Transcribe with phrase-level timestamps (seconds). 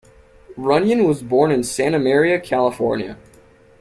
[0.57, 3.19] Runyan was born in Santa Maria, California.